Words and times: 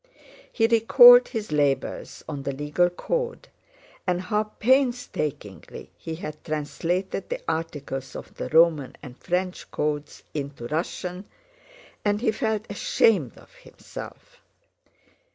He 0.51 0.65
recalled 0.65 1.27
his 1.27 1.51
labors 1.51 2.23
on 2.27 2.41
the 2.41 2.53
Legal 2.53 2.89
Code, 2.89 3.49
and 4.07 4.19
how 4.19 4.45
painstakingly 4.45 5.91
he 5.95 6.15
had 6.15 6.43
translated 6.43 7.29
the 7.29 7.39
articles 7.47 8.15
of 8.15 8.33
the 8.33 8.49
Roman 8.49 8.95
and 9.03 9.15
French 9.15 9.69
codes 9.69 10.23
into 10.33 10.65
Russian, 10.65 11.25
and 12.03 12.19
he 12.19 12.31
felt 12.31 12.65
ashamed 12.67 13.37
of 13.37 13.53
himself. 13.53 14.41